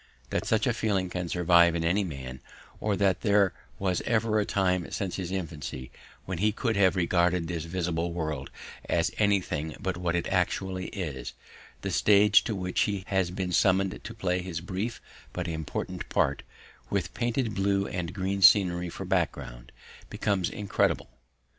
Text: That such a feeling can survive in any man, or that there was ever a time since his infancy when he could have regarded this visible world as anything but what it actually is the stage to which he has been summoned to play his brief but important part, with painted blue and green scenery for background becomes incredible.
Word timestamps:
That 0.31 0.47
such 0.47 0.65
a 0.65 0.73
feeling 0.73 1.11
can 1.11 1.29
survive 1.29 1.75
in 1.75 1.83
any 1.83 2.03
man, 2.03 2.39
or 2.79 2.95
that 2.95 3.21
there 3.21 3.53
was 3.77 4.01
ever 4.07 4.39
a 4.39 4.45
time 4.45 4.89
since 4.89 5.17
his 5.17 5.31
infancy 5.31 5.91
when 6.25 6.39
he 6.39 6.51
could 6.51 6.75
have 6.75 6.95
regarded 6.95 7.47
this 7.47 7.65
visible 7.65 8.11
world 8.11 8.49
as 8.89 9.11
anything 9.19 9.75
but 9.79 9.97
what 9.97 10.15
it 10.15 10.25
actually 10.29 10.87
is 10.87 11.33
the 11.81 11.91
stage 11.91 12.43
to 12.45 12.55
which 12.55 12.81
he 12.89 13.03
has 13.09 13.29
been 13.29 13.51
summoned 13.51 13.99
to 14.03 14.13
play 14.15 14.41
his 14.41 14.59
brief 14.59 14.99
but 15.33 15.47
important 15.47 16.09
part, 16.09 16.41
with 16.89 17.13
painted 17.13 17.53
blue 17.53 17.85
and 17.85 18.11
green 18.11 18.41
scenery 18.41 18.89
for 18.89 19.05
background 19.05 19.71
becomes 20.09 20.49
incredible. 20.49 21.09